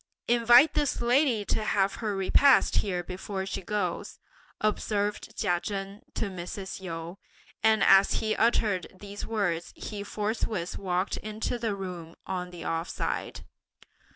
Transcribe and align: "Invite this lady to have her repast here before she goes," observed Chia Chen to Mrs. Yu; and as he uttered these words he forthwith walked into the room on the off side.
"Invite 0.27 0.73
this 0.73 0.99
lady 0.99 1.45
to 1.45 1.63
have 1.63 1.93
her 2.01 2.15
repast 2.15 2.77
here 2.77 3.03
before 3.03 3.45
she 3.45 3.61
goes," 3.61 4.17
observed 4.59 5.37
Chia 5.37 5.59
Chen 5.59 6.01
to 6.15 6.25
Mrs. 6.25 6.81
Yu; 6.81 7.19
and 7.61 7.83
as 7.83 8.13
he 8.13 8.35
uttered 8.35 8.87
these 8.99 9.27
words 9.27 9.71
he 9.75 10.01
forthwith 10.01 10.75
walked 10.79 11.17
into 11.17 11.59
the 11.59 11.75
room 11.75 12.15
on 12.25 12.49
the 12.49 12.63
off 12.63 12.89
side. 12.89 13.41